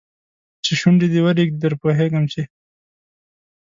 [0.63, 2.41] چې شونډي دې ورېږدي در پوهېږم چې